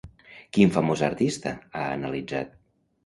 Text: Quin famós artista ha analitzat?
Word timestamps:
Quin 0.57 0.71
famós 0.77 1.03
artista 1.07 1.53
ha 1.81 1.85
analitzat? 1.99 2.57